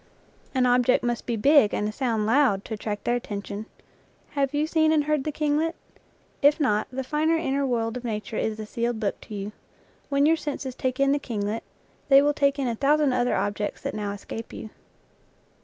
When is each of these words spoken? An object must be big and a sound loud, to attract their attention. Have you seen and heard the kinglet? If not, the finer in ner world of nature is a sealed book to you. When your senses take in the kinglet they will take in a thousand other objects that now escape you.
An 0.55 0.65
object 0.65 1.03
must 1.03 1.27
be 1.27 1.35
big 1.35 1.75
and 1.75 1.87
a 1.87 1.91
sound 1.91 2.25
loud, 2.25 2.65
to 2.65 2.73
attract 2.73 3.03
their 3.03 3.13
attention. 3.15 3.67
Have 4.31 4.51
you 4.51 4.65
seen 4.65 4.91
and 4.91 5.03
heard 5.03 5.25
the 5.25 5.31
kinglet? 5.31 5.75
If 6.41 6.59
not, 6.59 6.87
the 6.91 7.03
finer 7.03 7.37
in 7.37 7.53
ner 7.53 7.67
world 7.67 7.95
of 7.97 8.03
nature 8.03 8.35
is 8.37 8.59
a 8.59 8.65
sealed 8.65 8.99
book 8.99 9.21
to 9.21 9.35
you. 9.35 9.51
When 10.09 10.25
your 10.25 10.37
senses 10.37 10.73
take 10.73 10.99
in 10.99 11.11
the 11.11 11.19
kinglet 11.19 11.61
they 12.09 12.19
will 12.23 12.33
take 12.33 12.57
in 12.57 12.67
a 12.67 12.73
thousand 12.73 13.13
other 13.13 13.35
objects 13.35 13.81
that 13.83 13.93
now 13.93 14.11
escape 14.11 14.51
you. 14.51 14.71